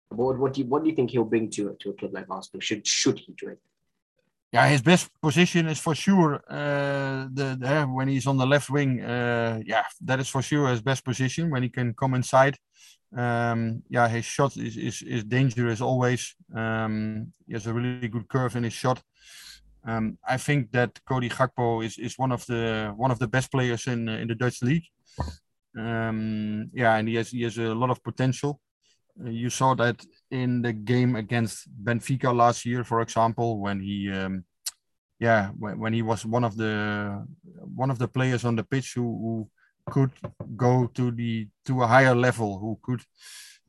What, 0.10 0.40
what 0.40 0.54
do 0.54 0.62
you 0.62 0.68
what 0.68 0.84
do 0.84 0.90
you 0.90 0.96
think 0.96 1.12
he'll 1.12 1.24
bring 1.24 1.50
to 1.52 1.76
to 1.80 1.90
a 1.90 1.94
club 1.94 2.14
like 2.14 2.30
Arsenal? 2.30 2.62
Should 2.62 2.86
should 2.86 3.20
he 3.20 3.34
join? 3.34 3.58
Yeah, 4.52 4.68
his 4.68 4.82
best 4.82 5.10
position 5.22 5.68
is 5.68 5.80
for 5.80 5.94
sure 5.94 6.42
uh, 6.50 7.28
the, 7.32 7.56
the, 7.60 7.86
when 7.86 8.08
he's 8.08 8.26
on 8.26 8.38
the 8.38 8.48
left 8.48 8.70
wing. 8.70 9.00
Uh, 9.00 9.62
yeah, 9.64 9.84
that 10.02 10.20
is 10.20 10.28
for 10.28 10.42
sure 10.42 10.70
his 10.70 10.82
best 10.82 11.06
position 11.06 11.52
when 11.52 11.62
he 11.62 11.70
can 11.70 11.94
come 11.94 12.16
inside. 12.16 12.58
Um, 13.16 13.84
yeah, 13.90 14.08
his 14.08 14.26
shot 14.26 14.58
is, 14.58 14.76
is, 14.76 15.02
is 15.04 15.24
dangerous 15.24 15.82
always. 15.82 16.36
Um, 16.56 17.32
he 17.48 17.54
has 17.54 17.68
a 17.68 17.74
really 17.74 18.08
good 18.08 18.28
curve 18.28 18.56
in 18.56 18.64
his 18.64 18.74
shot. 18.74 19.02
Um, 19.86 20.18
I 20.28 20.38
think 20.38 20.72
that 20.72 21.00
Cody 21.06 21.30
Gakpo 21.30 21.86
is, 21.86 21.98
is 21.98 22.18
one 22.18 22.32
of 22.32 22.46
the 22.48 22.94
one 22.96 23.12
of 23.12 23.20
the 23.20 23.28
best 23.28 23.52
players 23.52 23.88
in 23.88 24.10
in 24.10 24.28
the 24.28 24.36
Dutch 24.36 24.62
league. 24.62 24.86
Um, 25.78 26.70
yeah, 26.74 26.96
and 26.96 27.08
he 27.08 27.16
has 27.16 27.30
he 27.30 27.44
has 27.44 27.58
a 27.58 27.74
lot 27.74 27.90
of 27.90 28.04
potential. 28.04 28.60
You 29.26 29.50
saw 29.50 29.74
that 29.76 30.06
in 30.32 30.62
the 30.62 30.74
game 30.74 31.16
against 31.16 31.68
Benfica 31.84 32.34
last 32.34 32.66
year, 32.66 32.84
for 32.84 33.02
example, 33.02 33.60
when 33.60 33.80
he, 33.82 34.10
um, 34.12 34.46
yeah, 35.20 35.50
when, 35.58 35.78
when 35.80 35.94
he 35.94 36.02
was 36.02 36.26
one 36.26 36.44
of 36.44 36.56
the 36.56 37.26
one 37.76 37.92
of 37.92 38.00
the 38.00 38.08
players 38.08 38.46
on 38.46 38.56
the 38.56 38.64
pitch 38.64 38.94
who, 38.96 39.04
who 39.04 39.50
could 39.92 40.12
go 40.56 40.88
to 40.94 41.12
the 41.12 41.48
to 41.66 41.84
a 41.84 41.88
higher 41.88 42.16
level, 42.16 42.60
who 42.60 42.80
could 42.82 43.02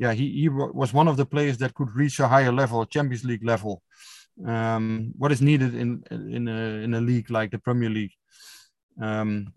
yeah, 0.00 0.14
he, 0.14 0.30
he 0.32 0.48
was 0.48 0.94
one 0.94 1.08
of 1.08 1.18
the 1.18 1.26
players 1.26 1.58
that 1.58 1.74
could 1.74 1.94
reach 1.94 2.20
a 2.20 2.28
higher 2.28 2.50
level, 2.50 2.86
Champions 2.86 3.22
League 3.22 3.44
level. 3.44 3.82
Um, 4.46 5.12
what 5.18 5.30
is 5.30 5.42
needed 5.42 5.74
in 5.74 6.02
in 6.10 6.48
a, 6.48 6.84
in 6.84 6.94
a 6.94 7.00
league 7.00 7.30
like 7.30 7.50
the 7.50 7.58
Premier 7.58 7.90
League? 7.90 8.14
Um, 9.00 9.52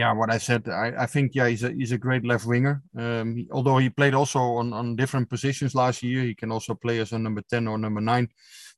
yeah, 0.00 0.12
what 0.12 0.30
I 0.30 0.38
said, 0.38 0.66
I, 0.66 0.94
I 1.04 1.06
think 1.06 1.34
yeah, 1.34 1.46
he's 1.48 1.62
a 1.62 1.70
he's 1.70 1.92
a 1.92 1.98
great 1.98 2.24
left 2.24 2.46
winger. 2.46 2.82
Um, 2.96 3.36
he, 3.36 3.48
although 3.52 3.76
he 3.76 3.90
played 3.90 4.14
also 4.14 4.40
on, 4.40 4.72
on 4.72 4.96
different 4.96 5.28
positions 5.28 5.74
last 5.74 6.02
year, 6.02 6.22
he 6.22 6.34
can 6.34 6.50
also 6.50 6.74
play 6.74 7.00
as 7.00 7.12
a 7.12 7.18
number 7.18 7.42
ten 7.42 7.68
or 7.68 7.76
number 7.76 8.00
nine. 8.00 8.28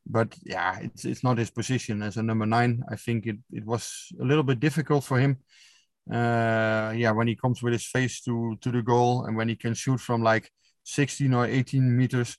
But 0.04 0.34
yeah, 0.42 0.80
it's 0.80 1.04
it's 1.04 1.22
not 1.22 1.38
his 1.38 1.50
position 1.50 2.02
as 2.02 2.16
a 2.16 2.24
number 2.24 2.44
nine. 2.44 2.82
I 2.90 2.96
think 2.96 3.26
it, 3.26 3.36
it 3.52 3.64
was 3.64 4.12
a 4.20 4.24
little 4.24 4.42
bit 4.42 4.58
difficult 4.58 5.04
for 5.04 5.20
him. 5.20 5.38
Uh, 6.10 6.92
yeah, 6.96 7.12
when 7.12 7.28
he 7.28 7.36
comes 7.36 7.62
with 7.62 7.72
his 7.72 7.86
face 7.86 8.20
to 8.22 8.56
to 8.60 8.72
the 8.72 8.82
goal 8.82 9.26
and 9.26 9.36
when 9.36 9.48
he 9.48 9.54
can 9.54 9.74
shoot 9.74 10.00
from 10.00 10.24
like 10.24 10.50
16 10.82 11.32
or 11.32 11.46
18 11.46 11.96
meters, 11.96 12.36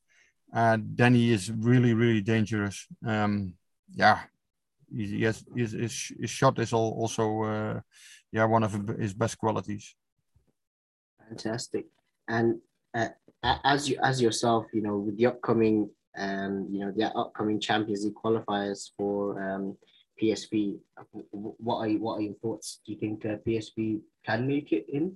uh, 0.54 0.78
then 0.82 1.14
he 1.16 1.32
is 1.32 1.50
really 1.50 1.94
really 1.94 2.22
dangerous. 2.22 2.86
Um, 3.08 3.54
yeah, 3.96 4.20
he, 4.96 5.24
has 5.24 5.44
his, 5.56 5.72
his, 5.72 6.12
his 6.20 6.30
shot 6.30 6.60
is 6.60 6.74
all, 6.74 6.92
also 7.00 7.44
uh, 7.44 7.80
yeah 8.32 8.46
one 8.46 8.64
of 8.64 8.74
his 9.00 9.14
best 9.14 9.38
qualities. 9.38 9.96
Fantastic, 11.28 11.86
and 12.28 12.60
uh, 12.94 13.10
as 13.64 13.90
you 13.90 13.98
as 14.04 14.22
yourself, 14.22 14.66
you 14.74 14.82
know, 14.82 14.98
with 14.98 15.18
the 15.18 15.26
upcoming 15.26 15.90
um, 16.18 16.68
you 16.70 16.80
know, 16.80 16.92
the 16.92 17.06
upcoming 17.16 17.60
Champions 17.60 18.06
League 18.06 18.14
qualifiers 18.14 18.92
for 18.98 19.42
um, 19.42 19.78
PSV. 20.22 20.78
What 21.32 21.78
are 21.78 21.88
you, 21.88 22.00
what 22.00 22.20
are 22.20 22.22
your 22.22 22.36
thoughts? 22.36 22.80
Do 22.86 22.94
you 22.94 23.00
think 23.00 23.26
uh, 23.26 23.38
PSV 23.48 24.02
can 24.26 24.48
make 24.48 24.72
it 24.72 24.86
in 24.92 25.16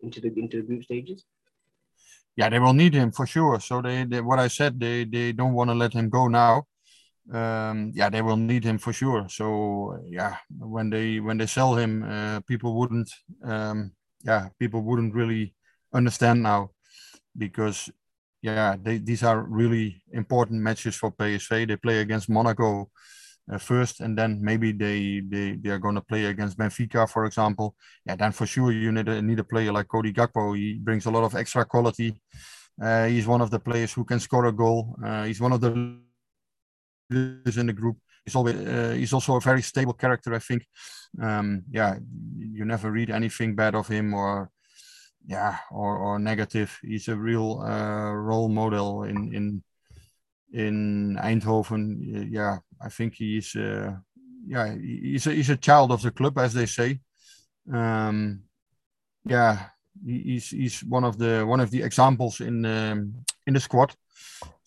into 0.00 0.20
the 0.20 0.32
into 0.36 0.58
the 0.58 0.62
group 0.62 0.84
stages? 0.84 1.24
Yeah, 2.36 2.48
they 2.48 2.58
will 2.58 2.72
need 2.72 2.94
him 2.94 3.12
for 3.12 3.26
sure. 3.26 3.60
So 3.60 3.82
they, 3.82 4.04
they 4.04 4.20
what 4.20 4.38
I 4.38 4.48
said, 4.48 4.80
they 4.80 5.04
they 5.04 5.32
don't 5.32 5.52
want 5.52 5.70
to 5.70 5.74
let 5.74 5.92
him 5.92 6.08
go 6.08 6.28
now. 6.28 6.66
Um, 7.32 7.92
yeah, 7.94 8.10
they 8.10 8.22
will 8.22 8.36
need 8.36 8.64
him 8.64 8.78
for 8.78 8.92
sure. 8.92 9.26
So 9.28 9.98
yeah, 10.06 10.36
when 10.58 10.90
they 10.90 11.20
when 11.20 11.38
they 11.38 11.46
sell 11.46 11.76
him, 11.76 12.02
uh, 12.02 12.40
people 12.40 12.74
wouldn't 12.78 13.10
um, 13.44 13.92
yeah 14.22 14.48
people 14.58 14.82
wouldn't 14.82 15.14
really 15.14 15.54
understand 15.94 16.42
now 16.42 16.70
because 17.36 17.88
yeah 18.42 18.76
they, 18.82 18.98
these 18.98 19.22
are 19.22 19.42
really 19.42 20.02
important 20.12 20.60
matches 20.60 20.96
for 20.96 21.12
PSV. 21.12 21.68
They 21.68 21.76
play 21.76 22.00
against 22.00 22.28
Monaco 22.28 22.90
uh, 23.50 23.58
first, 23.58 24.00
and 24.00 24.18
then 24.18 24.40
maybe 24.42 24.72
they 24.72 25.20
they 25.20 25.52
they 25.52 25.70
are 25.70 25.78
going 25.78 25.94
to 25.94 26.00
play 26.00 26.26
against 26.26 26.58
Benfica, 26.58 27.08
for 27.08 27.26
example. 27.26 27.76
Yeah, 28.06 28.16
then 28.16 28.32
for 28.32 28.46
sure 28.46 28.72
you 28.72 28.90
need 28.90 29.08
a, 29.08 29.22
need 29.22 29.38
a 29.38 29.44
player 29.44 29.72
like 29.72 29.88
Cody 29.88 30.12
Gakpo. 30.12 30.56
He 30.56 30.78
brings 30.78 31.06
a 31.06 31.10
lot 31.10 31.24
of 31.24 31.36
extra 31.36 31.64
quality. 31.64 32.20
Uh, 32.82 33.06
he's 33.06 33.26
one 33.26 33.40
of 33.40 33.50
the 33.50 33.60
players 33.60 33.92
who 33.92 34.04
can 34.04 34.18
score 34.18 34.46
a 34.46 34.52
goal. 34.52 34.96
Uh, 35.04 35.24
he's 35.24 35.40
one 35.40 35.52
of 35.52 35.60
the 35.60 36.00
leaders 37.10 37.58
in 37.58 37.66
the 37.66 37.72
group. 37.72 37.96
He's 38.24 38.34
always 38.34 38.56
uh, 38.56 38.94
he's 38.96 39.12
also 39.12 39.36
a 39.36 39.40
very 39.40 39.62
stable 39.62 39.94
character. 39.94 40.34
I 40.34 40.38
think. 40.38 40.66
Um, 41.20 41.62
yeah, 41.70 41.98
you 42.38 42.64
never 42.64 42.90
read 42.90 43.10
anything 43.10 43.56
bad 43.56 43.74
of 43.74 43.88
him 43.88 44.14
or 44.14 44.50
yeah 45.26 45.58
or 45.70 45.96
or 45.96 46.18
negative. 46.18 46.78
He's 46.82 47.08
a 47.08 47.16
real 47.16 47.60
uh, 47.60 48.12
role 48.12 48.48
model 48.48 49.04
in 49.04 49.34
in 49.34 49.62
in 50.52 51.18
Eindhoven. 51.20 52.28
Yeah, 52.30 52.58
I 52.80 52.88
think 52.88 53.14
he's 53.14 53.56
uh, 53.56 53.96
yeah 54.46 54.74
he's 54.76 55.26
a, 55.26 55.32
he's 55.32 55.50
a 55.50 55.56
child 55.56 55.92
of 55.92 56.02
the 56.02 56.10
club, 56.10 56.38
as 56.38 56.54
they 56.54 56.66
say. 56.66 57.00
Um, 57.72 58.42
yeah, 59.24 59.66
he's 60.04 60.50
he's 60.50 60.80
one 60.80 61.04
of 61.04 61.18
the 61.18 61.44
one 61.46 61.60
of 61.60 61.70
the 61.70 61.82
examples 61.82 62.40
in 62.40 62.64
um, 62.64 63.14
in 63.46 63.54
the 63.54 63.60
squad. 63.60 63.94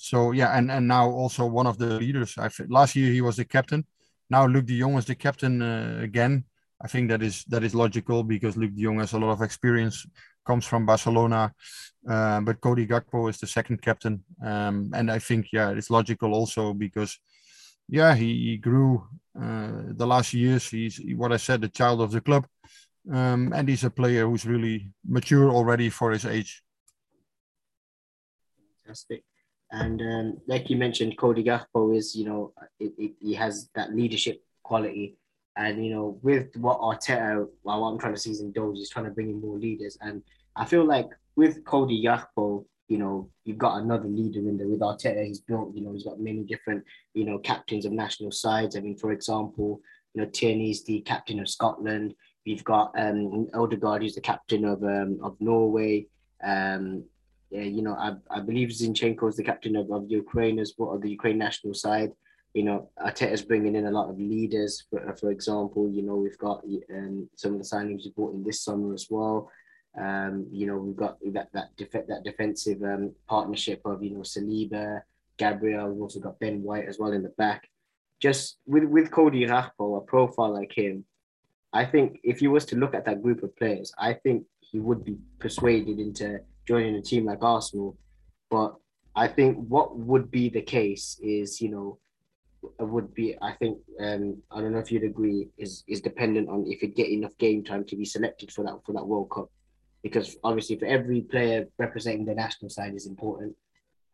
So 0.03 0.33
yeah, 0.33 0.57
and 0.57 0.69
and 0.69 0.85
now 0.85 1.09
also 1.09 1.45
one 1.45 1.65
of 1.65 1.77
the 1.77 1.97
leaders. 1.97 2.35
I 2.37 2.49
last 2.67 2.93
year 2.93 3.09
he 3.13 3.21
was 3.21 3.37
the 3.37 3.45
captain. 3.45 3.85
Now 4.29 4.45
Luuk 4.45 4.65
de 4.65 4.77
Jong 4.77 4.97
is 4.97 5.05
the 5.05 5.15
captain 5.15 5.61
uh, 5.61 5.99
again. 6.03 6.43
I 6.81 6.89
think 6.89 7.09
that 7.09 7.23
is 7.23 7.45
that 7.45 7.63
is 7.63 7.73
logical 7.73 8.21
because 8.21 8.57
Luuk 8.57 8.75
de 8.75 8.83
Jong 8.83 8.99
has 8.99 9.13
a 9.13 9.17
lot 9.17 9.31
of 9.31 9.41
experience, 9.41 10.05
comes 10.45 10.65
from 10.65 10.85
Barcelona, 10.85 11.53
uh, 12.05 12.41
but 12.41 12.59
Cody 12.59 12.85
Gakpo 12.85 13.29
is 13.29 13.37
the 13.37 13.47
second 13.47 13.81
captain, 13.81 14.25
um, 14.43 14.91
and 14.93 15.09
I 15.09 15.19
think 15.19 15.53
yeah, 15.53 15.69
it's 15.69 15.89
logical 15.89 16.33
also 16.33 16.73
because 16.73 17.17
yeah, 17.87 18.13
he, 18.13 18.27
he 18.47 18.57
grew 18.57 19.07
uh, 19.41 19.83
the 19.87 20.05
last 20.05 20.33
years. 20.33 20.67
He's 20.69 20.99
what 21.15 21.31
I 21.31 21.37
said, 21.37 21.61
the 21.61 21.69
child 21.69 22.01
of 22.01 22.11
the 22.11 22.19
club, 22.19 22.45
um, 23.09 23.53
and 23.55 23.69
he's 23.69 23.85
a 23.85 23.89
player 23.89 24.27
who's 24.27 24.45
really 24.45 24.91
mature 25.07 25.49
already 25.49 25.89
for 25.89 26.11
his 26.11 26.25
age. 26.25 26.61
Fantastic. 28.83 29.23
And 29.73 30.01
um, 30.01 30.37
like 30.47 30.69
you 30.69 30.77
mentioned, 30.77 31.17
Cody 31.17 31.43
Gakpo 31.43 31.97
is, 31.97 32.15
you 32.15 32.25
know, 32.25 32.53
it, 32.79 32.93
it, 32.97 33.11
he 33.19 33.33
has 33.33 33.69
that 33.73 33.93
leadership 33.93 34.41
quality. 34.61 35.17
And, 35.57 35.83
you 35.83 35.91
know, 35.93 36.19
with 36.21 36.55
what 36.57 36.79
Arteta, 36.79 37.47
well, 37.63 37.81
what 37.81 37.89
I'm 37.89 37.97
trying 37.97 38.13
to 38.13 38.19
see 38.19 38.31
is 38.31 38.41
in 38.41 38.51
Doge, 38.51 38.77
is 38.77 38.89
trying 38.89 39.05
to 39.05 39.11
bring 39.11 39.29
in 39.29 39.41
more 39.41 39.57
leaders. 39.57 39.97
And 39.99 40.21
I 40.55 40.65
feel 40.65 40.85
like 40.85 41.09
with 41.35 41.65
Cody 41.65 42.03
Gakpo, 42.05 42.65
you 42.87 42.99
know, 42.99 43.29
you've 43.45 43.57
got 43.57 43.81
another 43.81 44.07
leader 44.07 44.39
in 44.39 44.57
there 44.57 44.67
with 44.67 44.81
Arteta. 44.81 45.25
He's 45.25 45.39
built, 45.39 45.73
you 45.75 45.81
know, 45.81 45.93
he's 45.93 46.03
got 46.03 46.19
many 46.19 46.43
different, 46.43 46.83
you 47.15 47.25
know, 47.25 47.39
captains 47.39 47.85
of 47.85 47.91
national 47.91 48.31
sides. 48.31 48.75
I 48.75 48.81
mean, 48.81 48.97
for 48.97 49.11
example, 49.11 49.81
you 50.13 50.21
know, 50.21 50.29
Tierney's 50.29 50.83
the 50.83 51.01
captain 51.01 51.39
of 51.39 51.49
Scotland. 51.49 52.13
We've 52.45 52.63
got 52.63 52.91
um, 52.95 53.47
Odegaard, 53.55 54.03
who's 54.03 54.15
the 54.15 54.21
captain 54.21 54.65
of 54.65 54.83
um, 54.83 55.19
of 55.23 55.35
Norway. 55.39 56.07
Um, 56.43 57.05
you 57.61 57.81
know, 57.81 57.93
I, 57.93 58.13
I 58.29 58.39
believe 58.39 58.69
Zinchenko 58.69 59.29
is 59.29 59.35
the 59.35 59.43
captain 59.43 59.75
of, 59.75 59.91
of 59.91 60.09
Ukraine 60.09 60.59
as 60.59 60.73
well, 60.77 60.93
of 60.93 61.01
the 61.01 61.09
Ukraine 61.09 61.37
national 61.37 61.73
side. 61.73 62.11
You 62.53 62.63
know, 62.63 62.89
Arteta's 62.99 63.41
bringing 63.41 63.75
in 63.75 63.87
a 63.87 63.91
lot 63.91 64.09
of 64.09 64.19
leaders. 64.19 64.83
For, 64.89 65.15
for 65.19 65.31
example, 65.31 65.89
you 65.89 66.03
know, 66.03 66.15
we've 66.15 66.37
got 66.37 66.63
um, 66.91 67.29
some 67.35 67.53
of 67.53 67.59
the 67.59 67.65
signings 67.65 68.03
we 68.05 68.11
brought 68.15 68.33
in 68.33 68.43
this 68.43 68.61
summer 68.61 68.93
as 68.93 69.07
well. 69.09 69.51
Um, 69.99 70.47
you 70.51 70.65
know, 70.65 70.77
we've 70.77 70.95
got 70.95 71.17
that 71.33 71.49
that 71.53 71.75
def- 71.77 72.07
that 72.07 72.23
defensive 72.23 72.81
um, 72.81 73.11
partnership 73.27 73.81
of 73.85 74.03
you 74.03 74.11
know 74.11 74.21
Saliba, 74.21 75.01
Gabriel. 75.37 75.89
We've 75.89 76.01
also 76.01 76.19
got 76.19 76.39
Ben 76.39 76.63
White 76.63 76.87
as 76.87 76.97
well 76.97 77.11
in 77.11 77.23
the 77.23 77.29
back. 77.29 77.69
Just 78.19 78.57
with 78.65 78.85
with 78.85 79.11
Cody 79.11 79.45
Gakpo, 79.45 79.97
a 79.97 80.01
profile 80.01 80.53
like 80.53 80.75
him, 80.75 81.05
I 81.71 81.85
think 81.85 82.19
if 82.23 82.41
you 82.41 82.49
was 82.49 82.65
to 82.65 82.75
look 82.75 82.95
at 82.95 83.05
that 83.05 83.21
group 83.21 83.43
of 83.43 83.55
players, 83.55 83.93
I 83.97 84.13
think 84.13 84.45
he 84.59 84.79
would 84.79 85.03
be 85.03 85.17
persuaded 85.39 85.99
into 85.99 86.39
joining 86.67 86.95
a 86.95 87.01
team 87.01 87.25
like 87.25 87.43
Arsenal. 87.43 87.97
But 88.49 88.75
I 89.15 89.27
think 89.27 89.57
what 89.67 89.97
would 89.97 90.31
be 90.31 90.49
the 90.49 90.61
case 90.61 91.19
is, 91.21 91.61
you 91.61 91.69
know, 91.69 91.99
would 92.79 93.13
be 93.13 93.35
I 93.41 93.53
think 93.53 93.77
um, 93.99 94.41
I 94.51 94.61
don't 94.61 94.71
know 94.71 94.79
if 94.79 94.91
you'd 94.91 95.03
agree 95.03 95.49
is 95.57 95.83
is 95.87 96.01
dependent 96.01 96.49
on 96.49 96.65
if 96.67 96.81
you 96.81 96.87
get 96.87 97.09
enough 97.09 97.37
game 97.37 97.63
time 97.63 97.83
to 97.85 97.95
be 97.95 98.05
selected 98.05 98.51
for 98.51 98.63
that 98.63 98.79
for 98.85 98.93
that 98.93 99.05
World 99.05 99.29
Cup 99.29 99.49
because 100.01 100.35
obviously 100.43 100.77
for 100.77 100.85
every 100.85 101.21
player 101.21 101.67
representing 101.77 102.25
the 102.25 102.33
national 102.33 102.69
side 102.69 102.93
is 102.93 103.07
important. 103.07 103.55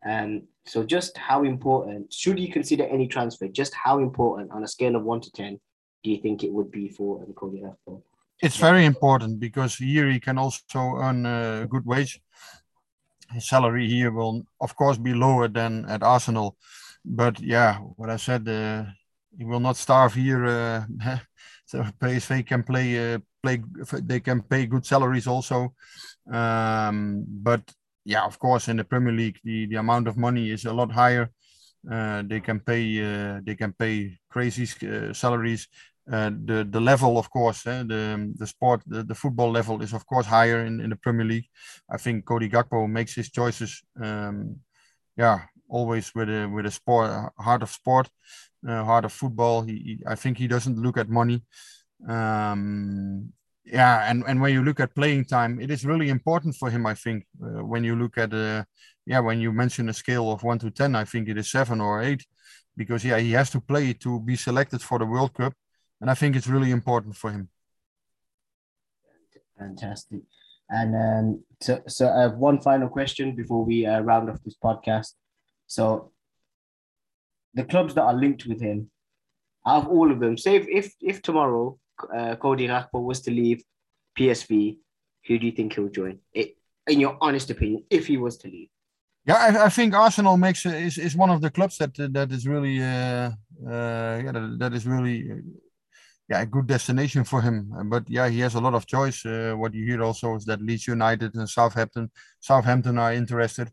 Um, 0.06 0.44
so 0.64 0.82
just 0.84 1.16
how 1.18 1.44
important 1.44 2.12
should 2.12 2.38
you 2.38 2.50
consider 2.50 2.84
any 2.84 3.06
transfer? 3.06 3.48
Just 3.48 3.74
how 3.74 3.98
important 3.98 4.50
on 4.50 4.64
a 4.64 4.68
scale 4.68 4.96
of 4.96 5.02
one 5.04 5.20
to 5.20 5.30
ten 5.32 5.60
do 6.02 6.10
you 6.10 6.20
think 6.22 6.42
it 6.42 6.52
would 6.52 6.70
be 6.70 6.88
for 6.88 7.24
Cody 7.34 7.62
Gakpo? 7.62 8.02
It's 8.42 8.56
very 8.56 8.84
important 8.86 9.38
because 9.38 9.76
here 9.76 10.10
he 10.10 10.18
can 10.18 10.38
also 10.38 10.96
earn 10.96 11.26
a 11.26 11.66
good 11.68 11.84
wage. 11.84 12.20
His 13.32 13.48
salary 13.48 13.88
here 13.88 14.10
will, 14.10 14.42
of 14.60 14.74
course, 14.74 14.98
be 14.98 15.14
lower 15.14 15.46
than 15.48 15.84
at 15.88 16.02
Arsenal, 16.02 16.56
but 17.04 17.38
yeah, 17.40 17.78
what 17.96 18.10
I 18.10 18.16
said, 18.16 18.48
uh, 18.48 18.84
he 19.36 19.44
will 19.44 19.60
not 19.60 19.76
starve 19.76 20.14
here. 20.14 20.46
Uh, 20.46 21.18
so 21.70 21.84
PSV 22.00 22.46
can 22.46 22.62
play 22.64 23.14
uh, 23.14 23.18
play 23.42 23.62
they 24.02 24.20
can 24.20 24.42
pay 24.42 24.66
good 24.66 24.84
salaries 24.84 25.26
also 25.26 25.72
um, 26.30 27.24
but 27.28 27.62
yeah 28.04 28.24
of 28.24 28.38
course 28.38 28.68
in 28.68 28.76
the 28.76 28.84
premier 28.84 29.12
league 29.12 29.38
the, 29.44 29.66
the 29.66 29.76
amount 29.76 30.08
of 30.08 30.16
money 30.16 30.50
is 30.50 30.64
a 30.64 30.72
lot 30.72 30.90
higher 30.90 31.30
uh, 31.90 32.22
they 32.26 32.40
can 32.40 32.60
pay 32.60 32.82
uh, 33.02 33.40
they 33.44 33.54
can 33.54 33.72
pay 33.72 34.18
crazy 34.28 34.66
uh, 34.86 35.12
salaries 35.12 35.68
uh, 36.12 36.30
the 36.44 36.66
the 36.68 36.80
level 36.80 37.18
of 37.18 37.30
course 37.30 37.66
eh, 37.66 37.82
the 37.86 38.32
the 38.36 38.46
sport 38.46 38.82
the, 38.86 39.02
the 39.02 39.14
football 39.14 39.50
level 39.50 39.82
is 39.82 39.92
of 39.92 40.04
course 40.06 40.26
higher 40.26 40.64
in, 40.64 40.80
in 40.80 40.90
the 40.90 40.96
premier 40.96 41.26
league. 41.26 41.46
I 41.90 41.96
think 41.98 42.24
cody 42.24 42.48
gakpo 42.48 42.88
makes 42.88 43.14
his 43.14 43.30
choices 43.30 43.82
um, 44.02 44.56
yeah 45.16 45.40
always 45.68 46.12
with 46.14 46.28
a 46.28 46.46
with 46.46 46.66
a 46.66 46.70
sport 46.70 47.10
heart 47.38 47.62
of 47.62 47.70
sport 47.70 48.08
uh, 48.68 48.84
heart 48.84 49.04
of 49.04 49.12
football. 49.12 49.62
He, 49.62 49.72
he, 49.72 50.02
i 50.06 50.14
think 50.14 50.38
he 50.38 50.48
doesn't 50.48 50.78
look 50.78 50.96
at 50.98 51.08
money. 51.08 51.44
Um, 52.08 53.32
yeah, 53.64 54.10
and, 54.10 54.24
and 54.26 54.40
when 54.40 54.52
you 54.52 54.64
look 54.64 54.80
at 54.80 54.94
playing 54.94 55.26
time, 55.26 55.60
it 55.60 55.70
is 55.70 55.84
really 55.84 56.08
important 56.08 56.56
for 56.56 56.70
him. 56.70 56.86
I 56.86 56.94
think. 56.94 57.26
Uh, 57.42 57.64
when 57.64 57.84
you 57.84 57.94
look 57.94 58.18
at 58.18 58.32
uh, 58.34 58.64
yeah, 59.06 59.20
when 59.20 59.40
you 59.40 59.52
mention 59.52 59.88
a 59.88 59.92
scale 59.92 60.32
of 60.32 60.42
one 60.42 60.58
to 60.58 60.70
ten, 60.70 60.94
I 60.94 61.04
think 61.04 61.28
it 61.28 61.38
is 61.38 61.50
seven 61.50 61.80
or 61.80 62.02
eight, 62.02 62.24
because 62.76 63.04
yeah, 63.04 63.18
he 63.18 63.32
has 63.32 63.50
to 63.50 63.60
play 63.60 63.92
to 63.94 64.20
be 64.20 64.36
selected 64.36 64.82
for 64.82 64.98
the 64.98 65.06
World 65.06 65.34
Cup, 65.34 65.54
and 66.00 66.10
I 66.10 66.14
think 66.14 66.36
it's 66.36 66.46
really 66.46 66.70
important 66.70 67.16
for 67.16 67.30
him. 67.30 67.48
Fantastic. 69.58 70.20
And 70.70 70.94
um, 70.94 71.44
so, 71.60 71.80
so 71.88 72.08
I 72.08 72.22
have 72.22 72.34
one 72.34 72.60
final 72.60 72.88
question 72.88 73.34
before 73.34 73.64
we 73.64 73.84
uh, 73.84 74.00
round 74.00 74.30
off 74.30 74.42
this 74.44 74.56
podcast. 74.62 75.12
So, 75.66 76.12
the 77.54 77.64
clubs 77.64 77.94
that 77.94 78.02
are 78.02 78.14
linked 78.14 78.46
with 78.46 78.60
him, 78.60 78.90
out 79.66 79.84
of 79.84 79.88
all 79.88 80.10
of 80.10 80.20
them, 80.20 80.38
say 80.38 80.54
if 80.56 80.66
if, 80.68 80.94
if 81.00 81.22
tomorrow 81.22 81.78
uh, 82.14 82.36
Cody 82.36 82.68
Gakpo 82.68 83.02
was 83.02 83.20
to 83.22 83.30
leave 83.30 83.62
PSV, 84.18 84.78
who 85.26 85.38
do 85.38 85.46
you 85.46 85.52
think 85.52 85.74
he'll 85.74 85.88
join? 85.88 86.20
It, 86.32 86.56
in 86.86 87.00
your 87.00 87.18
honest 87.20 87.50
opinion, 87.50 87.84
if 87.90 88.06
he 88.06 88.16
was 88.16 88.38
to 88.38 88.48
leave. 88.48 88.68
Yeah, 89.26 89.34
I, 89.34 89.66
I 89.66 89.68
think 89.68 89.94
Arsenal 89.94 90.36
makes 90.36 90.64
is, 90.64 90.96
is 90.96 91.16
one 91.16 91.30
of 91.30 91.40
the 91.40 91.50
clubs 91.50 91.76
that 91.78 91.94
that 92.14 92.32
is 92.32 92.46
really 92.46 92.80
uh, 92.80 93.30
uh, 93.66 94.20
yeah 94.24 94.32
that, 94.32 94.56
that 94.58 94.72
is 94.72 94.86
really 94.86 95.30
yeah 96.30 96.42
a 96.42 96.46
good 96.46 96.66
destination 96.66 97.24
for 97.24 97.42
him. 97.42 97.72
But 97.86 98.08
yeah, 98.08 98.28
he 98.28 98.40
has 98.40 98.54
a 98.54 98.60
lot 98.60 98.74
of 98.74 98.86
choice. 98.86 99.26
Uh, 99.26 99.54
what 99.56 99.74
you 99.74 99.84
hear 99.84 100.02
also 100.02 100.36
is 100.36 100.44
that 100.46 100.62
Leeds 100.62 100.86
United 100.86 101.34
and 101.34 101.48
Southampton 101.48 102.10
Southampton 102.40 102.98
are 102.98 103.12
interested. 103.12 103.70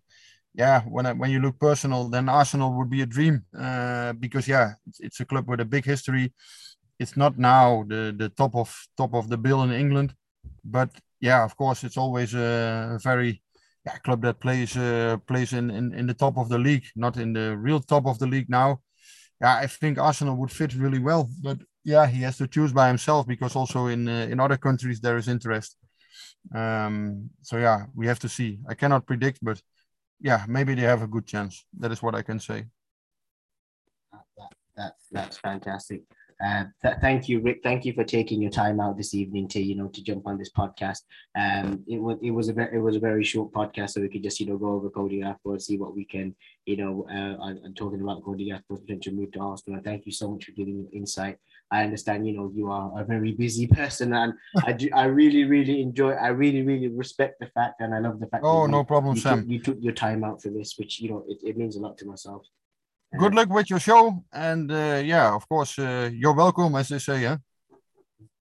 Yeah, 0.53 0.81
when 0.81 1.05
I, 1.05 1.13
when 1.13 1.29
you 1.29 1.39
look 1.39 1.59
personal, 1.59 2.09
then 2.09 2.29
Arsenal 2.29 2.73
would 2.77 2.89
be 2.89 3.03
a 3.03 3.05
dream 3.05 3.45
uh, 3.57 4.13
because 4.13 4.47
yeah, 4.47 4.73
it's, 4.87 4.99
it's 4.99 5.19
a 5.19 5.25
club 5.25 5.47
with 5.47 5.59
a 5.59 5.65
big 5.65 5.85
history. 5.85 6.33
It's 6.99 7.15
not 7.15 7.37
now 7.37 7.85
the 7.87 8.13
the 8.17 8.29
top 8.29 8.55
of 8.55 8.75
top 8.97 9.13
of 9.13 9.29
the 9.29 9.37
bill 9.37 9.61
in 9.63 9.71
England, 9.71 10.15
but 10.63 10.89
yeah, 11.21 11.43
of 11.43 11.55
course, 11.55 11.83
it's 11.83 11.97
always 11.97 12.33
a 12.33 12.99
very 13.03 13.41
yeah, 13.85 13.97
club 13.99 14.21
that 14.23 14.39
plays 14.39 14.75
uh, 14.75 15.17
plays 15.27 15.53
in, 15.53 15.69
in 15.69 15.93
in 15.93 16.07
the 16.07 16.13
top 16.13 16.37
of 16.37 16.49
the 16.49 16.57
league, 16.57 16.85
not 16.95 17.17
in 17.17 17.33
the 17.33 17.55
real 17.55 17.79
top 17.79 18.07
of 18.07 18.17
the 18.17 18.27
league 18.27 18.49
now. 18.49 18.81
Yeah, 19.41 19.57
I 19.57 19.67
think 19.67 19.99
Arsenal 19.99 20.35
would 20.37 20.51
fit 20.51 20.73
really 20.73 20.99
well, 20.99 21.29
but 21.43 21.59
yeah, 21.87 22.05
he 22.05 22.21
has 22.23 22.37
to 22.37 22.47
choose 22.47 22.73
by 22.73 22.89
himself 22.89 23.25
because 23.25 23.55
also 23.55 23.87
in 23.87 24.09
uh, 24.09 24.27
in 24.29 24.41
other 24.41 24.57
countries 24.57 24.99
there 24.99 25.15
is 25.15 25.29
interest. 25.29 25.77
Um, 26.53 27.29
so 27.41 27.57
yeah, 27.57 27.85
we 27.95 28.07
have 28.07 28.19
to 28.19 28.29
see. 28.29 28.59
I 28.67 28.73
cannot 28.73 29.05
predict, 29.07 29.39
but 29.41 29.61
yeah, 30.19 30.43
maybe 30.49 30.75
they 30.75 30.81
have 30.81 31.01
a 31.01 31.07
good 31.07 31.25
chance. 31.25 31.65
That 31.79 31.93
is 31.93 32.03
what 32.03 32.13
I 32.13 32.23
can 32.23 32.39
say. 32.41 32.65
That, 34.11 34.51
that, 34.75 34.93
that's 35.13 35.37
fantastic. 35.37 36.01
Uh, 36.45 36.65
th- 36.83 36.97
thank 37.01 37.29
you, 37.29 37.39
Rick. 37.39 37.61
Thank 37.63 37.85
you 37.85 37.93
for 37.93 38.03
taking 38.03 38.41
your 38.41 38.51
time 38.51 38.79
out 38.79 38.97
this 38.97 39.13
evening 39.15 39.47
to 39.49 39.61
you 39.61 39.75
know 39.75 39.87
to 39.87 40.03
jump 40.03 40.27
on 40.27 40.37
this 40.37 40.51
podcast. 40.51 41.03
Um, 41.39 41.83
it 41.87 41.99
was 41.99 42.17
it 42.21 42.31
was 42.31 42.49
a 42.49 42.53
very 42.53 42.75
it 42.75 42.81
was 42.81 42.97
a 42.97 42.99
very 42.99 43.23
short 43.23 43.53
podcast, 43.53 43.91
so 43.91 44.01
we 44.01 44.09
could 44.09 44.23
just 44.23 44.39
you 44.41 44.45
know 44.45 44.57
go 44.57 44.73
over 44.73 44.89
Cody 44.89 45.21
and 45.21 45.61
see 45.61 45.77
what 45.77 45.95
we 45.95 46.03
can 46.05 46.35
you 46.65 46.77
know 46.77 47.07
uh, 47.09 47.47
and, 47.47 47.75
talking 47.75 48.01
about 48.01 48.23
Cody 48.23 48.51
Gakpo's 48.51 48.81
potential 48.81 49.13
move 49.13 49.31
to 49.31 49.39
Arsenal. 49.39 49.81
thank 49.83 50.05
you 50.05 50.11
so 50.11 50.29
much 50.29 50.45
for 50.45 50.51
giving 50.51 50.75
your 50.75 50.91
insight. 50.91 51.37
I 51.69 51.83
understand 51.83 52.25
you 52.27 52.33
know 52.33 52.51
you 52.55 52.71
are 52.71 53.01
a 53.01 53.03
very 53.03 53.33
busy 53.33 53.67
person, 53.67 54.13
and 54.13 54.33
I 54.65 54.73
do, 54.73 54.89
I 54.93 55.05
really 55.05 55.43
really 55.45 55.81
enjoy. 55.81 56.11
I 56.11 56.29
really 56.29 56.61
really 56.61 56.87
respect 56.87 57.39
the 57.39 57.47
fact, 57.47 57.81
and 57.81 57.93
I 57.93 57.99
love 57.99 58.19
the 58.19 58.27
fact. 58.27 58.43
Oh, 58.45 58.65
you, 58.65 58.71
no 58.71 58.83
problem, 58.83 59.15
you 59.15 59.21
Sam. 59.21 59.41
Took, 59.41 59.49
you 59.49 59.59
took 59.59 59.77
your 59.81 59.93
time 59.93 60.23
out 60.23 60.41
for 60.41 60.49
this, 60.49 60.75
which 60.77 60.99
you 61.01 61.09
know 61.09 61.25
it, 61.27 61.39
it 61.43 61.57
means 61.57 61.75
a 61.75 61.79
lot 61.79 61.97
to 61.99 62.05
myself 62.05 62.43
good 63.17 63.33
luck 63.33 63.49
with 63.49 63.69
your 63.69 63.79
show. 63.79 64.23
And 64.33 64.71
uh, 64.71 65.01
yeah, 65.03 65.33
of 65.33 65.47
course, 65.47 65.79
uh, 65.79 66.09
you're 66.13 66.33
welcome, 66.33 66.75
as 66.75 66.89
they 66.89 66.99
say. 66.99 67.21
Yeah. 67.21 67.37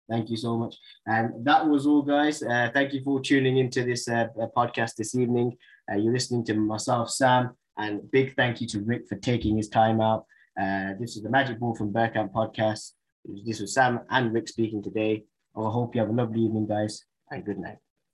Thank 0.09 0.31
you 0.31 0.37
so 0.37 0.57
much. 0.57 0.77
And 1.07 1.45
that 1.45 1.67
was 1.67 1.87
all, 1.87 2.03
guys. 2.03 2.43
Uh, 2.43 2.71
thank 2.73 2.93
you 2.93 3.03
for 3.03 3.21
tuning 3.21 3.59
into 3.59 3.85
this 3.85 4.09
uh, 4.09 4.27
podcast 4.57 4.95
this 4.95 5.15
evening. 5.17 5.57
Uh, 5.91 5.97
you're 5.97 6.13
listening 6.13 6.45
to 6.45 6.55
myself, 6.55 7.11
Sam, 7.11 7.57
and 7.77 8.09
big 8.11 8.37
thank 8.37 8.61
you 8.61 8.69
to 8.69 8.81
Rick 8.81 9.09
for 9.09 9.17
taking 9.17 9.57
his 9.57 9.69
time 9.69 10.01
out. 10.01 10.27
Uh, 10.61 10.93
this 10.99 11.17
is 11.17 11.23
the 11.23 11.29
Magic 11.31 11.59
Ball 11.59 11.75
from 11.75 11.93
Bergkamp 11.93 12.33
podcast. 12.33 12.93
This 13.29 13.61
was 13.61 13.75
Sam 13.75 14.01
and 14.11 14.33
Rick 14.33 14.49
speaking 14.49 14.83
today. 14.83 15.25
I 15.57 15.61
hope 15.71 15.95
you 15.95 16.01
have 16.01 16.11
a 16.11 16.13
lovely 16.13 16.43
evening, 16.43 16.67
guys, 16.67 17.05
and 17.31 17.45
good 17.45 17.59
night. 17.59 17.79